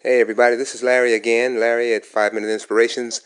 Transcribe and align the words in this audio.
Hey 0.00 0.20
everybody, 0.20 0.54
this 0.54 0.76
is 0.76 0.82
Larry 0.84 1.12
again, 1.12 1.58
Larry 1.58 1.92
at 1.92 2.06
5 2.06 2.32
Minute 2.32 2.50
Inspirations. 2.50 3.20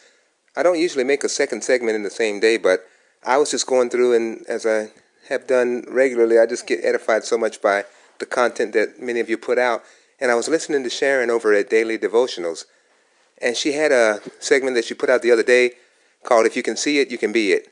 I 0.57 0.63
don't 0.63 0.81
usually 0.81 1.05
make 1.05 1.23
a 1.23 1.29
second 1.29 1.63
segment 1.63 1.97
in 1.97 2.03
the 2.03 2.09
same 2.09 2.41
day, 2.41 2.57
but 2.57 2.87
I 3.23 3.37
was 3.37 3.51
just 3.51 3.67
going 3.67 3.91
through 3.91 4.15
and 4.15 4.47
as 4.47 4.65
I 4.65 4.89
have 5.29 5.47
done 5.47 5.85
regularly, 5.87 6.39
I 6.39 6.47
just 6.47 6.67
get 6.67 6.83
edified 6.83 7.25
so 7.25 7.37
much 7.37 7.61
by 7.61 7.85
the 8.21 8.25
content 8.25 8.73
that 8.73 9.03
many 9.03 9.21
of 9.21 9.29
you 9.29 9.37
put 9.37 9.59
out. 9.59 9.83
And 10.19 10.31
I 10.31 10.35
was 10.35 10.49
listening 10.49 10.83
to 10.85 10.89
Sharon 10.89 11.29
over 11.29 11.53
at 11.53 11.69
Daily 11.69 11.99
Devotionals, 11.99 12.65
and 13.37 13.55
she 13.55 13.73
had 13.73 13.93
a 13.93 14.21
segment 14.41 14.75
that 14.77 14.87
she 14.87 14.95
put 14.95 15.11
out 15.11 15.21
the 15.21 15.31
other 15.31 15.43
day 15.43 15.73
called 16.25 16.47
If 16.47 16.57
You 16.57 16.63
Can 16.63 16.79
See 16.79 17.01
It, 17.01 17.11
You 17.11 17.19
Can 17.19 17.33
Be 17.33 17.53
It. 17.53 17.69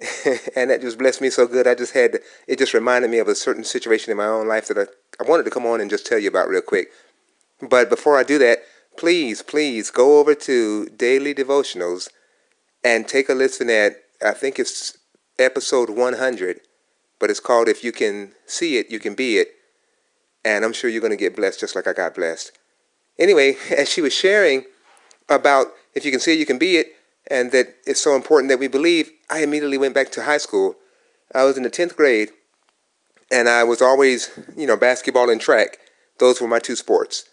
and 0.56 0.70
that 0.70 0.80
just 0.80 0.96
blessed 0.96 1.20
me 1.20 1.28
so 1.28 1.46
good. 1.46 1.66
I 1.66 1.74
just 1.74 1.92
had, 1.92 2.20
it 2.48 2.58
just 2.58 2.72
reminded 2.72 3.10
me 3.10 3.18
of 3.18 3.28
a 3.28 3.34
certain 3.34 3.62
situation 3.62 4.10
in 4.10 4.16
my 4.16 4.24
own 4.24 4.48
life 4.48 4.68
that 4.68 4.78
I, 4.78 4.86
I 5.22 5.28
wanted 5.28 5.42
to 5.42 5.50
come 5.50 5.66
on 5.66 5.82
and 5.82 5.90
just 5.90 6.06
tell 6.06 6.18
you 6.18 6.30
about 6.30 6.48
real 6.48 6.62
quick. 6.62 6.88
But 7.62 7.88
before 7.88 8.18
I 8.18 8.24
do 8.24 8.38
that, 8.38 8.64
please, 8.96 9.40
please 9.40 9.90
go 9.90 10.18
over 10.18 10.34
to 10.34 10.86
Daily 10.86 11.32
Devotionals 11.32 12.08
and 12.84 13.06
take 13.06 13.28
a 13.28 13.34
listen 13.34 13.70
at, 13.70 14.02
I 14.24 14.32
think 14.32 14.58
it's 14.58 14.98
episode 15.38 15.88
100, 15.88 16.60
but 17.20 17.30
it's 17.30 17.40
called 17.40 17.68
If 17.68 17.84
You 17.84 17.92
Can 17.92 18.32
See 18.46 18.78
It, 18.78 18.90
You 18.90 18.98
Can 18.98 19.14
Be 19.14 19.38
It. 19.38 19.48
And 20.44 20.64
I'm 20.64 20.72
sure 20.72 20.90
you're 20.90 21.00
going 21.00 21.12
to 21.12 21.16
get 21.16 21.36
blessed 21.36 21.60
just 21.60 21.76
like 21.76 21.86
I 21.86 21.92
got 21.92 22.16
blessed. 22.16 22.50
Anyway, 23.16 23.56
as 23.76 23.88
she 23.88 24.00
was 24.00 24.12
sharing 24.12 24.64
about 25.28 25.68
if 25.94 26.04
you 26.04 26.10
can 26.10 26.20
see 26.20 26.32
it, 26.32 26.40
you 26.40 26.46
can 26.46 26.58
be 26.58 26.76
it, 26.78 26.88
and 27.30 27.52
that 27.52 27.76
it's 27.86 28.00
so 28.00 28.16
important 28.16 28.48
that 28.48 28.58
we 28.58 28.66
believe, 28.66 29.10
I 29.30 29.42
immediately 29.44 29.78
went 29.78 29.94
back 29.94 30.10
to 30.12 30.24
high 30.24 30.38
school. 30.38 30.74
I 31.32 31.44
was 31.44 31.56
in 31.56 31.62
the 31.62 31.70
10th 31.70 31.94
grade, 31.94 32.30
and 33.30 33.48
I 33.48 33.62
was 33.62 33.80
always, 33.80 34.30
you 34.56 34.66
know, 34.66 34.76
basketball 34.76 35.30
and 35.30 35.40
track. 35.40 35.78
Those 36.18 36.40
were 36.40 36.48
my 36.48 36.58
two 36.58 36.74
sports. 36.74 37.28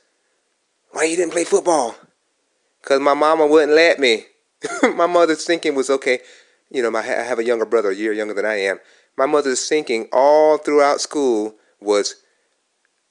Why 0.92 1.04
you 1.04 1.16
didn't 1.16 1.34
play 1.34 1.44
football? 1.44 1.96
Because 2.82 3.00
my 3.00 3.14
mama 3.14 3.46
wouldn't 3.46 3.74
let 3.74 4.00
me. 4.00 4.26
my 4.96 5.06
mother's 5.06 5.46
thinking 5.46 5.76
was, 5.76 5.90
okay, 5.90 6.20
you 6.70 6.82
know, 6.82 6.92
my, 6.92 7.00
I 7.00 7.24
have 7.24 7.40
a 7.40 7.44
younger 7.44 7.66
brother, 7.66 7.92
a 7.92 7.96
year 7.96 8.14
younger 8.14 8.34
than 8.34 8.46
I 8.46 8.56
am. 8.56 8.80
My 9.18 9.26
mother's 9.26 9.68
thinking 9.68 10.08
all 10.12 10.58
throughout 10.58 11.02
school 11.02 11.56
was, 11.80 12.16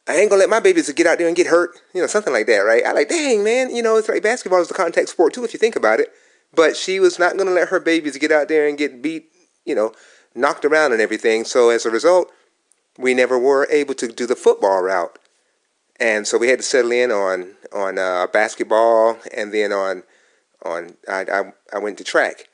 I 0.06 0.16
ain't 0.16 0.30
gonna 0.30 0.41
let 0.41 0.48
my 0.48 0.61
babies 0.61 0.91
get 0.92 1.06
out 1.06 1.19
there 1.19 1.27
and 1.27 1.36
get 1.36 1.48
hurt, 1.48 1.78
you 1.92 2.00
know, 2.00 2.06
something 2.06 2.33
like 2.33 2.47
that, 2.47 2.61
right? 2.61 2.84
I 2.84 2.92
like, 2.92 3.11
dang, 3.11 3.44
man, 3.44 3.75
you 3.75 3.83
know, 3.83 3.97
it's 3.97 4.08
like 4.08 4.22
basketball 4.22 4.62
is 4.62 4.70
a 4.70 4.75
contact 4.75 5.10
sport 5.10 5.34
too, 5.34 5.44
if 5.44 5.53
you 5.53 5.58
think 5.58 5.77
about 5.77 6.00
it. 6.00 6.08
But 6.55 6.77
she 6.77 6.98
was 6.98 7.19
not 7.19 7.36
gonna 7.36 7.50
let 7.50 7.69
her 7.69 7.78
babies 7.78 8.16
get 8.16 8.33
out 8.33 8.48
there 8.48 8.66
and 8.66 8.78
get 8.78 9.03
beat, 9.03 9.31
you 9.66 9.75
know, 9.75 9.92
knocked 10.34 10.64
around 10.64 10.92
and 10.92 11.03
everything. 11.03 11.44
So 11.44 11.69
as 11.69 11.84
a 11.84 11.91
result, 11.91 12.33
we 12.97 13.12
never 13.12 13.38
were 13.38 13.69
able 13.70 13.94
to 13.94 14.08
do 14.08 14.27
the 14.27 14.34
football 14.34 14.81
route, 14.81 15.19
and 16.00 16.27
so 16.27 16.38
we 16.38 16.48
had 16.48 16.60
to 16.60 16.64
settle 16.64 16.92
in 16.92 17.12
on 17.12 17.55
on 17.72 17.98
uh, 17.98 18.27
basketball, 18.33 19.19
and 19.36 19.52
then 19.52 19.72
on 19.72 20.02
on 20.64 20.97
I, 21.08 21.24
I 21.30 21.52
I 21.72 21.78
went 21.78 21.98
to 21.98 22.05
track. 22.05 22.48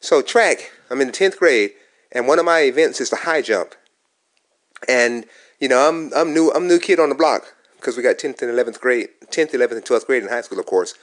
So 0.00 0.22
track, 0.22 0.72
I'm 0.90 1.00
in 1.00 1.08
the 1.08 1.12
tenth 1.12 1.38
grade, 1.38 1.72
and 2.10 2.26
one 2.26 2.38
of 2.38 2.44
my 2.44 2.60
events 2.60 3.00
is 3.00 3.10
the 3.10 3.16
high 3.16 3.42
jump, 3.42 3.74
and 4.88 5.26
you 5.60 5.68
know, 5.68 5.88
I'm 5.88 6.12
I'm 6.14 6.34
new 6.34 6.50
I'm 6.50 6.66
new 6.66 6.80
kid 6.80 6.98
on 6.98 7.08
the 7.08 7.14
block 7.14 7.54
because 7.76 7.96
we 7.96 8.02
got 8.02 8.16
10th 8.16 8.42
and 8.42 8.50
11th 8.52 8.80
grade, 8.80 9.08
10th, 9.26 9.50
11th, 9.50 9.72
and 9.72 9.84
12th 9.84 10.06
grade 10.06 10.22
in 10.22 10.28
high 10.28 10.40
school, 10.40 10.60
of 10.60 10.66
course. 10.66 10.94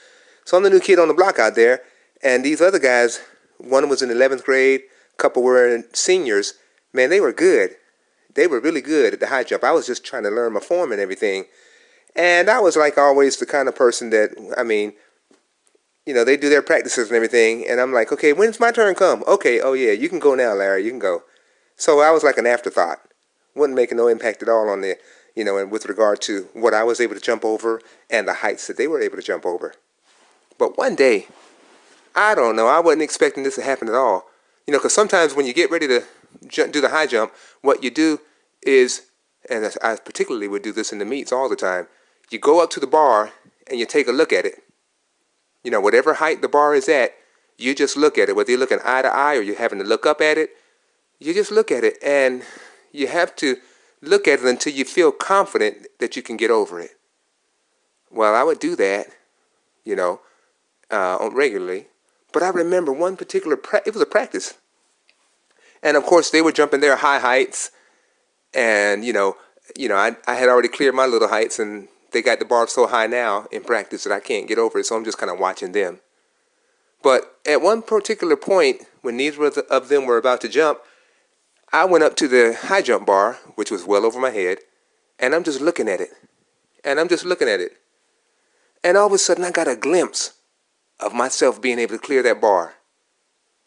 So 0.44 0.56
I'm 0.56 0.62
the 0.62 0.70
new 0.70 0.80
kid 0.80 0.98
on 0.98 1.08
the 1.08 1.14
block 1.14 1.38
out 1.38 1.54
there, 1.54 1.80
and 2.22 2.44
these 2.44 2.60
other 2.60 2.78
guys, 2.78 3.20
one 3.58 3.88
was 3.88 4.02
in 4.02 4.08
11th 4.08 4.44
grade, 4.44 4.82
a 5.12 5.16
couple 5.16 5.42
were 5.42 5.82
seniors. 5.92 6.54
Man, 6.92 7.10
they 7.10 7.20
were 7.20 7.32
good. 7.32 7.76
They 8.34 8.46
were 8.46 8.60
really 8.60 8.80
good 8.80 9.14
at 9.14 9.20
the 9.20 9.28
high 9.28 9.44
jump. 9.44 9.64
I 9.64 9.72
was 9.72 9.86
just 9.86 10.04
trying 10.04 10.22
to 10.24 10.30
learn 10.30 10.52
my 10.52 10.60
form 10.60 10.92
and 10.92 11.00
everything, 11.00 11.44
and 12.16 12.50
I 12.50 12.60
was 12.60 12.76
like 12.76 12.98
always 12.98 13.36
the 13.36 13.46
kind 13.46 13.68
of 13.68 13.74
person 13.74 14.10
that 14.10 14.30
I 14.56 14.62
mean, 14.62 14.94
you 16.06 16.14
know, 16.14 16.24
they 16.24 16.36
do 16.36 16.48
their 16.48 16.62
practices 16.62 17.08
and 17.08 17.16
everything, 17.16 17.66
and 17.68 17.80
I'm 17.80 17.92
like, 17.92 18.12
okay, 18.12 18.32
when's 18.32 18.60
my 18.60 18.72
turn 18.72 18.94
come? 18.94 19.24
Okay, 19.26 19.60
oh 19.60 19.72
yeah, 19.72 19.92
you 19.92 20.08
can 20.08 20.18
go 20.18 20.34
now, 20.34 20.54
Larry, 20.54 20.84
you 20.84 20.90
can 20.90 20.98
go. 20.98 21.22
So 21.76 22.00
I 22.00 22.10
was 22.10 22.22
like 22.22 22.36
an 22.36 22.46
afterthought 22.46 23.00
wasn't 23.54 23.76
making 23.76 23.96
no 23.96 24.08
impact 24.08 24.42
at 24.42 24.48
all 24.48 24.68
on 24.68 24.80
the, 24.80 24.96
you 25.34 25.44
know, 25.44 25.58
and 25.58 25.70
with 25.70 25.86
regard 25.86 26.20
to 26.22 26.48
what 26.52 26.74
I 26.74 26.84
was 26.84 27.00
able 27.00 27.14
to 27.14 27.20
jump 27.20 27.44
over 27.44 27.80
and 28.08 28.26
the 28.26 28.34
heights 28.34 28.66
that 28.66 28.76
they 28.76 28.86
were 28.86 29.00
able 29.00 29.16
to 29.16 29.22
jump 29.22 29.46
over. 29.46 29.74
But 30.58 30.76
one 30.76 30.94
day, 30.94 31.26
I 32.14 32.34
don't 32.34 32.56
know, 32.56 32.66
I 32.66 32.80
wasn't 32.80 33.02
expecting 33.02 33.42
this 33.42 33.56
to 33.56 33.62
happen 33.62 33.88
at 33.88 33.94
all. 33.94 34.26
You 34.66 34.72
know, 34.72 34.78
because 34.78 34.94
sometimes 34.94 35.34
when 35.34 35.46
you 35.46 35.54
get 35.54 35.70
ready 35.70 35.88
to 35.88 36.02
do 36.48 36.80
the 36.80 36.90
high 36.90 37.06
jump, 37.06 37.32
what 37.62 37.82
you 37.82 37.90
do 37.90 38.20
is, 38.62 39.06
and 39.48 39.64
I 39.82 39.96
particularly 39.96 40.48
would 40.48 40.62
do 40.62 40.72
this 40.72 40.92
in 40.92 40.98
the 40.98 41.04
meets 41.04 41.32
all 41.32 41.48
the 41.48 41.56
time, 41.56 41.88
you 42.30 42.38
go 42.38 42.62
up 42.62 42.70
to 42.70 42.80
the 42.80 42.86
bar 42.86 43.32
and 43.68 43.78
you 43.78 43.86
take 43.86 44.08
a 44.08 44.12
look 44.12 44.32
at 44.32 44.46
it. 44.46 44.62
You 45.62 45.70
know, 45.70 45.80
whatever 45.80 46.14
height 46.14 46.40
the 46.40 46.48
bar 46.48 46.74
is 46.74 46.88
at, 46.88 47.14
you 47.58 47.74
just 47.74 47.96
look 47.96 48.16
at 48.16 48.28
it. 48.28 48.36
Whether 48.36 48.52
you're 48.52 48.60
looking 48.60 48.78
eye 48.84 49.02
to 49.02 49.08
eye 49.08 49.36
or 49.36 49.42
you're 49.42 49.58
having 49.58 49.78
to 49.78 49.84
look 49.84 50.06
up 50.06 50.20
at 50.20 50.38
it, 50.38 50.50
you 51.18 51.34
just 51.34 51.50
look 51.50 51.70
at 51.70 51.84
it. 51.84 51.98
And 52.02 52.42
you 52.92 53.08
have 53.08 53.36
to 53.36 53.56
look 54.00 54.26
at 54.26 54.40
it 54.40 54.46
until 54.46 54.72
you 54.72 54.84
feel 54.84 55.12
confident 55.12 55.86
that 55.98 56.16
you 56.16 56.22
can 56.22 56.36
get 56.36 56.50
over 56.50 56.80
it. 56.80 56.92
Well, 58.10 58.34
I 58.34 58.42
would 58.42 58.58
do 58.58 58.74
that, 58.76 59.08
you 59.84 59.94
know, 59.94 60.20
uh, 60.90 61.28
regularly. 61.32 61.88
But 62.32 62.42
I 62.42 62.48
remember 62.48 62.92
one 62.92 63.16
particular, 63.16 63.56
pra- 63.56 63.82
it 63.84 63.92
was 63.92 64.02
a 64.02 64.06
practice. 64.06 64.54
And 65.82 65.96
of 65.96 66.04
course, 66.04 66.30
they 66.30 66.42
were 66.42 66.52
jumping 66.52 66.80
their 66.80 66.96
high 66.96 67.18
heights. 67.18 67.70
And, 68.54 69.04
you 69.04 69.12
know, 69.12 69.36
you 69.76 69.88
know, 69.88 69.96
I, 69.96 70.16
I 70.26 70.34
had 70.34 70.48
already 70.48 70.68
cleared 70.68 70.94
my 70.94 71.06
little 71.06 71.28
heights 71.28 71.58
and 71.58 71.88
they 72.12 72.22
got 72.22 72.38
the 72.38 72.44
bar 72.44 72.66
so 72.68 72.86
high 72.86 73.06
now 73.06 73.46
in 73.50 73.62
practice 73.62 74.04
that 74.04 74.12
I 74.12 74.20
can't 74.20 74.48
get 74.48 74.58
over 74.58 74.78
it. 74.78 74.86
So 74.86 74.96
I'm 74.96 75.04
just 75.04 75.18
kind 75.18 75.30
of 75.30 75.38
watching 75.38 75.72
them. 75.72 76.00
But 77.02 77.36
at 77.46 77.62
one 77.62 77.82
particular 77.82 78.36
point, 78.36 78.82
when 79.00 79.16
neither 79.16 79.46
of 79.46 79.88
them 79.88 80.04
were 80.04 80.18
about 80.18 80.40
to 80.42 80.48
jump, 80.48 80.80
I 81.72 81.84
went 81.84 82.04
up 82.04 82.16
to 82.16 82.28
the 82.28 82.56
high 82.62 82.82
jump 82.82 83.06
bar, 83.06 83.38
which 83.54 83.70
was 83.70 83.84
well 83.84 84.04
over 84.04 84.18
my 84.18 84.30
head, 84.30 84.58
and 85.18 85.34
I'm 85.34 85.44
just 85.44 85.60
looking 85.60 85.88
at 85.88 86.00
it. 86.00 86.10
And 86.84 86.98
I'm 86.98 87.08
just 87.08 87.24
looking 87.24 87.48
at 87.48 87.60
it. 87.60 87.72
And 88.82 88.96
all 88.96 89.06
of 89.06 89.12
a 89.12 89.18
sudden, 89.18 89.44
I 89.44 89.50
got 89.50 89.68
a 89.68 89.76
glimpse 89.76 90.34
of 90.98 91.14
myself 91.14 91.60
being 91.60 91.78
able 91.78 91.96
to 91.96 91.98
clear 91.98 92.22
that 92.22 92.40
bar. 92.40 92.74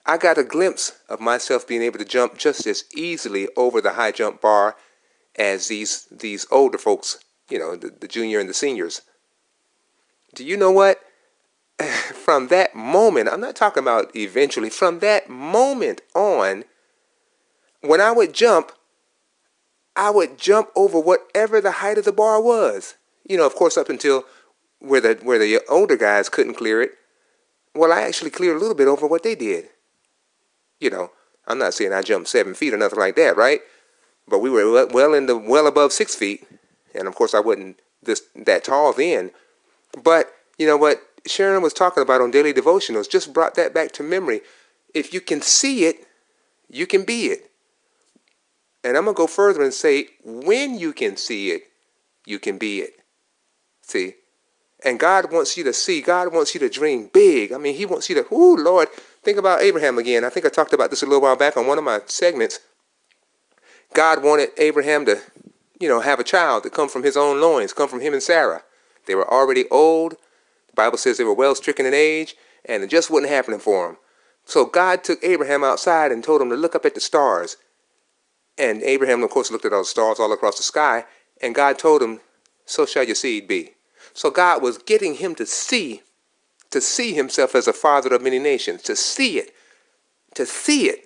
I 0.06 0.18
got 0.18 0.38
a 0.38 0.44
glimpse 0.44 0.92
of 1.08 1.22
myself 1.22 1.68
being 1.68 1.81
able 1.81 2.00
to 2.00 2.06
jump 2.06 2.38
just 2.38 2.68
as 2.68 2.84
easily 2.96 3.48
over 3.56 3.80
the 3.80 3.94
high 3.94 4.12
jump 4.12 4.42
bar 4.42 4.75
as 5.36 5.68
these 5.68 6.08
these 6.12 6.46
older 6.52 6.78
folks, 6.78 7.20
you 7.53 7.59
know, 7.59 7.75
the, 7.75 7.94
the 8.00 8.08
junior 8.08 8.40
and 8.40 8.50
the 8.50 8.53
seniors. 8.53 9.03
Do 10.34 10.44
you 10.44 10.58
know 10.58 10.72
what? 10.72 11.00
from 12.14 12.47
that 12.47 12.74
moment, 12.74 13.30
I'm 13.30 13.41
not 13.41 13.56
talking 13.56 13.84
about 13.84 14.14
eventually, 14.16 14.72
from 14.72 15.00
that 15.00 15.30
moment 15.30 16.02
on, 16.16 16.63
when 17.81 18.02
I 18.02 18.12
would 18.12 18.34
jump, 18.34 18.72
I 19.96 20.09
would 20.09 20.40
jump 20.40 20.69
over 20.75 21.00
whatever 21.00 21.62
the 21.62 21.74
height 21.74 22.00
of 22.00 22.06
the 22.06 22.12
bar 22.12 22.42
was. 22.42 22.96
You 23.30 23.38
know, 23.38 23.46
of 23.46 23.53
course, 23.53 23.78
up 23.78 23.88
until 23.88 24.25
where 24.80 25.02
the 25.02 25.19
where 25.22 25.38
the 25.38 25.62
older 25.69 25.96
guys 25.96 26.30
couldn't 26.30 26.56
clear 26.56 26.81
it. 26.81 26.94
Well, 27.75 27.94
I 27.94 28.02
actually 28.02 28.31
cleared 28.31 28.58
a 28.58 28.59
little 28.59 28.75
bit 28.75 28.88
over 28.88 29.06
what 29.06 29.22
they 29.22 29.36
did. 29.36 29.66
You 30.80 30.90
know, 30.90 31.12
I'm 31.46 31.59
not 31.59 31.75
saying 31.75 31.94
I 31.94 32.02
jumped 32.02 32.30
seven 32.30 32.56
feet 32.56 32.74
or 32.74 32.78
nothing 32.78 33.00
like 33.00 33.16
that, 33.18 33.38
right? 33.38 33.62
But 34.28 34.40
we 34.40 34.50
were 34.50 34.88
well 34.88 35.13
in 35.13 35.28
the 35.28 35.38
well 35.38 35.68
above 35.68 35.94
six 35.94 36.16
feet, 36.16 36.47
and 36.94 37.08
of 37.08 37.16
course, 37.16 37.34
I 37.34 37.40
wasn't 37.40 37.80
this 38.02 38.22
that 38.36 38.64
tall 38.64 38.94
then. 38.94 39.31
But 40.04 40.34
you 40.58 40.68
know 40.68 40.78
what 40.78 41.02
Sharon 41.26 41.62
was 41.62 41.74
talking 41.74 42.04
about 42.04 42.22
on 42.22 42.31
daily 42.31 42.54
devotionals 42.54 43.09
just 43.09 43.34
brought 43.34 43.56
that 43.56 43.74
back 43.74 43.92
to 43.94 44.04
memory. 44.04 44.42
If 44.94 45.14
you 45.14 45.22
can 45.22 45.42
see 45.42 45.86
it, 45.86 46.08
you 46.70 46.86
can 46.86 47.04
be 47.04 47.28
it. 47.28 47.50
And 48.84 48.98
I'm 48.98 49.06
going 49.06 49.16
to 49.16 49.18
go 49.18 49.28
further 49.28 49.64
and 49.64 49.74
say, 49.74 50.08
when 50.24 50.78
you 50.78 50.92
can 50.92 51.16
see 51.16 51.52
it, 51.52 51.64
you 52.26 52.38
can 52.38 52.58
be 52.58 52.80
it. 52.80 52.94
See? 53.81 54.16
And 54.84 55.00
God 55.00 55.31
wants 55.31 55.56
you 55.56 55.63
to 55.63 55.72
see. 55.72 56.01
God 56.01 56.34
wants 56.34 56.54
you 56.54 56.60
to 56.60 56.69
dream 56.69 57.10
big. 57.13 57.54
I 57.54 57.57
mean, 57.57 57.75
He 57.75 57.86
wants 57.86 58.10
you 58.10 58.16
to, 58.16 58.34
ooh, 58.34 58.57
Lord, 58.57 58.89
think 59.24 59.38
about 59.38 59.62
Abraham 59.62 59.98
again. 59.98 60.25
I 60.25 60.30
think 60.30 60.46
I 60.46 60.50
talked 60.50 60.74
about 60.74 60.89
this 60.89 61.01
a 61.01 61.06
little 61.06 61.22
while 61.22 61.38
back 61.38 61.56
on 61.56 61.66
one 61.66 61.78
of 61.78 61.86
my 61.86 62.01
segments. 62.06 62.60
God 63.94 64.22
wanted 64.22 64.50
Abraham 64.57 65.06
to, 65.06 65.22
you 65.83 65.89
know, 65.89 66.00
have 66.00 66.19
a 66.19 66.24
child 66.24 66.63
that 66.63 66.74
come 66.74 66.89
from 66.89 67.03
his 67.03 67.18
own 67.18 67.39
loins, 67.39 67.74
come 67.74 67.89
from 67.89 68.01
him 68.01 68.13
and 68.13 68.24
Sarah. 68.24 68.63
They 69.06 69.15
were 69.15 69.31
already 69.31 69.65
old. 69.69 70.13
The 70.68 70.74
Bible 70.75 70.97
says 70.97 71.18
they 71.18 71.24
were 71.24 71.33
well 71.33 71.56
stricken 71.56 71.85
in 71.85 71.94
age, 71.94 72.35
and 72.65 72.83
it 72.83 72.89
just 72.89 73.12
wasn't 73.12 73.31
happening 73.31 73.59
for 73.59 73.88
them. 73.88 73.97
So 74.45 74.65
God 74.65 75.03
took 75.03 75.24
Abraham 75.24 75.63
outside 75.63 76.12
and 76.12 76.24
told 76.24 76.41
him 76.41 76.50
to 76.50 76.56
look 76.56 76.75
up 76.75 76.85
at 76.85 76.95
the 76.95 77.01
stars 77.01 77.57
and 78.57 78.83
Abraham, 78.83 79.24
of 79.24 79.30
course, 79.30 79.51
looked 79.51 79.65
at 79.65 79.74
all 79.74 79.81
the 79.81 79.85
stars 79.85 80.19
all 80.19 80.31
across 80.31 80.57
the 80.57 80.63
sky, 80.63 81.06
and 81.41 81.56
God 81.56 81.80
told 81.80 82.01
him, 82.01 82.19
So 82.65 82.86
shall 82.86 83.03
your 83.03 83.15
seed 83.15 83.47
be. 83.47 83.71
So 84.13 84.29
God 84.29 84.62
was 84.62 84.77
getting 84.77 85.15
him 85.15 85.33
to 85.36 85.45
see, 85.45 86.03
to 86.69 86.79
see 86.79 87.13
himself 87.13 87.56
as 87.56 87.68
a 87.68 87.74
father 87.74 88.13
of 88.13 88.21
many 88.21 88.39
nations, 88.39 88.83
to 88.83 88.95
see 88.95 89.39
it, 89.39 89.53
to 90.36 90.45
see 90.45 90.88
it. 90.88 91.06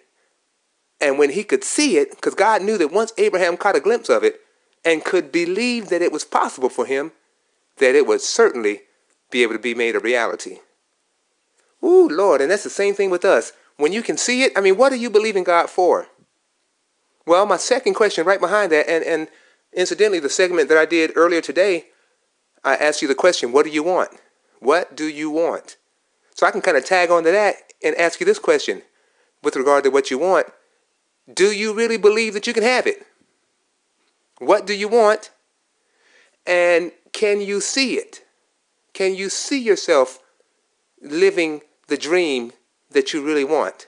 And 1.00 1.18
when 1.18 1.32
he 1.32 1.44
could 1.44 1.64
see 1.64 1.98
it, 1.98 2.12
because 2.12 2.36
God 2.36 2.62
knew 2.64 2.78
that 2.78 2.92
once 2.92 3.14
Abraham 3.18 3.56
caught 3.56 3.76
a 3.76 3.80
glimpse 3.80 4.10
of 4.10 4.24
it 4.24 4.42
and 4.86 5.04
could 5.04 5.32
believe 5.32 5.90
that 5.90 6.02
it 6.02 6.12
was 6.12 6.24
possible 6.24 6.70
for 6.70 6.86
him, 6.86 7.12
that 7.78 7.96
it 7.96 8.08
would 8.08 8.22
certainly 8.22 8.82
be 9.30 9.44
able 9.44 9.54
to 9.54 9.60
be 9.60 9.76
made 9.76 9.96
a 9.96 10.00
reality. 10.00 10.60
Ooh, 11.84 12.08
Lord, 12.08 12.42
and 12.42 12.50
that's 12.50 12.64
the 12.64 12.70
same 12.70 12.94
thing 12.94 13.10
with 13.10 13.26
us. 13.26 13.54
When 13.78 13.94
you 13.94 14.02
can 14.02 14.18
see 14.18 14.44
it, 14.44 14.54
I 14.56 14.62
mean, 14.62 14.78
what 14.78 14.92
are 14.92 14.98
you 14.98 15.10
believing 15.10 15.44
God 15.44 15.70
for? 15.70 16.08
Well, 17.26 17.46
my 17.46 17.58
second 17.58 17.94
question 17.94 18.26
right 18.26 18.40
behind 18.40 18.72
that, 18.72 18.90
and, 18.90 19.04
and 19.04 19.28
incidentally, 19.74 20.20
the 20.20 20.30
segment 20.30 20.70
that 20.70 20.78
I 20.78 20.86
did 20.86 21.12
earlier 21.16 21.42
today, 21.42 21.88
I 22.64 22.76
asked 22.76 23.02
you 23.02 23.08
the 23.08 23.16
question, 23.16 23.52
what 23.52 23.66
do 23.66 23.72
you 23.72 23.84
want? 23.84 24.12
What 24.60 24.96
do 24.96 25.06
you 25.06 25.30
want? 25.30 25.78
So 26.34 26.48
I 26.48 26.52
can 26.52 26.62
kind 26.62 26.78
of 26.78 26.86
tag 26.86 27.12
on 27.12 27.24
to 27.24 27.32
that 27.32 27.56
and 27.84 27.96
ask 27.96 28.20
you 28.20 28.26
this 28.26 28.40
question 28.40 28.82
with 29.44 29.56
regard 29.56 29.84
to 29.84 29.92
what 29.92 30.10
you 30.10 30.18
want. 30.18 30.48
Do 31.32 31.52
you 31.52 31.74
really 31.74 31.98
believe 31.98 32.34
that 32.34 32.48
you 32.48 32.54
can 32.54 32.64
have 32.64 32.88
it? 32.88 33.06
What 34.40 34.66
do 34.66 34.74
you 34.74 34.88
want? 34.88 35.32
And 36.46 36.92
can 37.14 37.42
you 37.42 37.60
see 37.62 37.96
it? 37.96 38.24
Can 38.94 39.16
you 39.16 39.30
see 39.30 39.60
yourself 39.60 40.20
living 41.02 41.62
the 41.88 41.98
dream 41.98 42.52
that 42.92 43.14
you 43.14 43.24
really 43.24 43.44
want? 43.44 43.88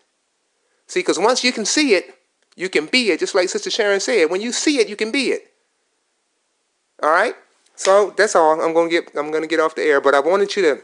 See, 0.88 1.00
because 1.00 1.20
once 1.20 1.44
you 1.44 1.52
can 1.52 1.66
see 1.66 1.94
it, 1.94 2.16
you 2.56 2.70
can 2.70 2.88
be 2.88 3.12
it, 3.12 3.20
just 3.20 3.36
like 3.36 3.50
Sister 3.50 3.70
Sharon 3.70 4.00
said. 4.00 4.30
When 4.30 4.42
you 4.42 4.52
see 4.52 4.80
it, 4.80 4.90
you 4.90 4.96
can 4.96 5.12
be 5.12 5.30
it. 5.30 5.54
All 7.02 7.12
right? 7.12 7.36
So 7.76 8.14
that's 8.18 8.36
all. 8.36 8.60
I'm 8.60 8.74
gonna 8.74 8.90
get 8.90 9.12
I'm 9.16 9.32
gonna 9.32 9.48
get 9.48 9.60
off 9.60 9.76
the 9.76 9.84
air. 9.84 10.02
But 10.02 10.14
I 10.14 10.20
wanted 10.20 10.54
you 10.56 10.62
to 10.64 10.82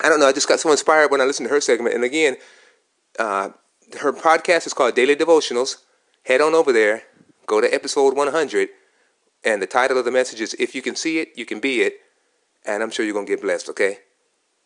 I 0.00 0.08
don't 0.08 0.20
know, 0.20 0.28
I 0.28 0.32
just 0.32 0.48
got 0.48 0.60
so 0.60 0.70
inspired 0.70 1.10
when 1.10 1.20
I 1.20 1.24
listened 1.24 1.48
to 1.48 1.54
her 1.54 1.60
segment. 1.60 1.94
And 1.94 2.04
again, 2.04 2.36
uh, 3.18 3.50
her 4.00 4.12
podcast 4.12 4.66
is 4.66 4.74
called 4.74 4.94
Daily 4.94 5.16
Devotionals. 5.16 5.76
Head 6.24 6.40
on 6.40 6.54
over 6.54 6.72
there, 6.72 7.02
go 7.46 7.60
to 7.60 7.72
episode 7.72 8.14
100, 8.14 8.68
and 9.44 9.62
the 9.62 9.66
title 9.66 9.98
of 9.98 10.04
the 10.04 10.10
message 10.10 10.40
is 10.40 10.54
If 10.58 10.74
You 10.74 10.82
Can 10.82 10.96
See 10.96 11.18
It, 11.18 11.32
You 11.36 11.46
Can 11.46 11.60
Be 11.60 11.82
It. 11.82 12.00
And 12.66 12.82
I'm 12.82 12.90
sure 12.90 13.04
you're 13.04 13.14
going 13.14 13.26
to 13.26 13.32
get 13.32 13.42
blessed, 13.42 13.68
okay? 13.70 13.98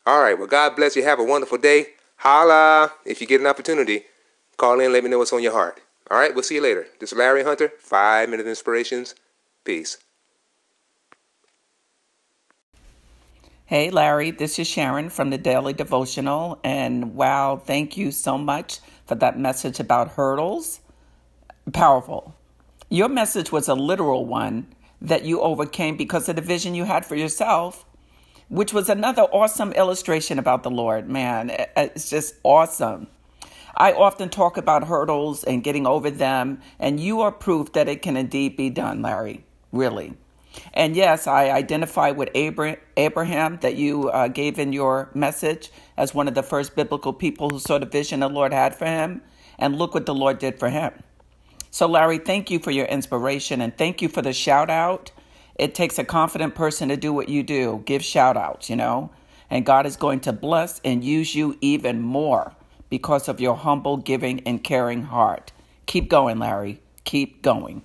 All 0.06 0.22
right, 0.22 0.36
well, 0.36 0.48
God 0.48 0.74
bless 0.74 0.96
you. 0.96 1.04
Have 1.04 1.20
a 1.20 1.24
wonderful 1.24 1.58
day. 1.58 1.88
Holla 2.16 2.92
if 3.04 3.20
you 3.20 3.26
get 3.26 3.40
an 3.40 3.46
opportunity. 3.46 4.04
Call 4.56 4.80
in, 4.80 4.92
let 4.92 5.04
me 5.04 5.10
know 5.10 5.18
what's 5.18 5.32
on 5.32 5.42
your 5.42 5.52
heart. 5.52 5.80
All 6.10 6.18
right, 6.18 6.34
we'll 6.34 6.42
see 6.42 6.56
you 6.56 6.62
later. 6.62 6.86
This 7.00 7.12
is 7.12 7.18
Larry 7.18 7.44
Hunter, 7.44 7.72
Five 7.78 8.28
Minute 8.28 8.46
Inspirations. 8.46 9.14
Peace. 9.64 9.98
Hey, 13.64 13.90
Larry, 13.90 14.32
this 14.32 14.58
is 14.58 14.66
Sharon 14.66 15.08
from 15.08 15.30
the 15.30 15.38
Daily 15.38 15.72
Devotional. 15.72 16.60
And 16.62 17.14
wow, 17.14 17.56
thank 17.56 17.96
you 17.96 18.10
so 18.10 18.36
much 18.36 18.80
for 19.06 19.14
that 19.14 19.38
message 19.38 19.80
about 19.80 20.12
hurdles. 20.12 20.80
Powerful. 21.72 22.36
Your 22.92 23.08
message 23.08 23.50
was 23.50 23.68
a 23.68 23.74
literal 23.74 24.26
one 24.26 24.66
that 25.00 25.24
you 25.24 25.40
overcame 25.40 25.96
because 25.96 26.28
of 26.28 26.36
the 26.36 26.42
vision 26.42 26.74
you 26.74 26.84
had 26.84 27.06
for 27.06 27.16
yourself, 27.16 27.86
which 28.50 28.74
was 28.74 28.90
another 28.90 29.22
awesome 29.22 29.72
illustration 29.72 30.38
about 30.38 30.62
the 30.62 30.70
Lord. 30.70 31.08
Man, 31.08 31.50
it's 31.74 32.10
just 32.10 32.34
awesome. 32.42 33.06
I 33.74 33.94
often 33.94 34.28
talk 34.28 34.58
about 34.58 34.88
hurdles 34.88 35.42
and 35.42 35.64
getting 35.64 35.86
over 35.86 36.10
them, 36.10 36.60
and 36.78 37.00
you 37.00 37.22
are 37.22 37.32
proof 37.32 37.72
that 37.72 37.88
it 37.88 38.02
can 38.02 38.14
indeed 38.14 38.58
be 38.58 38.68
done, 38.68 39.00
Larry. 39.00 39.42
Really. 39.72 40.12
And 40.74 40.94
yes, 40.94 41.26
I 41.26 41.48
identify 41.48 42.10
with 42.10 42.28
Abraham 42.34 43.58
that 43.62 43.76
you 43.76 44.10
uh, 44.10 44.28
gave 44.28 44.58
in 44.58 44.74
your 44.74 45.08
message 45.14 45.72
as 45.96 46.12
one 46.12 46.28
of 46.28 46.34
the 46.34 46.42
first 46.42 46.76
biblical 46.76 47.14
people 47.14 47.48
who 47.48 47.58
saw 47.58 47.78
the 47.78 47.86
vision 47.86 48.20
the 48.20 48.28
Lord 48.28 48.52
had 48.52 48.74
for 48.74 48.84
him. 48.84 49.22
And 49.58 49.78
look 49.78 49.94
what 49.94 50.04
the 50.04 50.14
Lord 50.14 50.38
did 50.38 50.58
for 50.58 50.68
him. 50.68 50.92
So, 51.74 51.86
Larry, 51.86 52.18
thank 52.18 52.50
you 52.50 52.58
for 52.58 52.70
your 52.70 52.84
inspiration 52.84 53.62
and 53.62 53.74
thank 53.74 54.02
you 54.02 54.10
for 54.10 54.20
the 54.20 54.34
shout 54.34 54.68
out. 54.68 55.10
It 55.54 55.74
takes 55.74 55.98
a 55.98 56.04
confident 56.04 56.54
person 56.54 56.90
to 56.90 56.98
do 56.98 57.14
what 57.14 57.30
you 57.30 57.42
do, 57.42 57.82
give 57.86 58.04
shout 58.04 58.36
outs, 58.36 58.68
you 58.68 58.76
know. 58.76 59.10
And 59.48 59.64
God 59.64 59.86
is 59.86 59.96
going 59.96 60.20
to 60.20 60.34
bless 60.34 60.82
and 60.84 61.02
use 61.02 61.34
you 61.34 61.56
even 61.62 62.02
more 62.02 62.54
because 62.90 63.26
of 63.26 63.40
your 63.40 63.56
humble, 63.56 63.96
giving, 63.96 64.40
and 64.40 64.62
caring 64.62 65.04
heart. 65.04 65.50
Keep 65.86 66.10
going, 66.10 66.38
Larry. 66.38 66.82
Keep 67.04 67.40
going. 67.40 67.82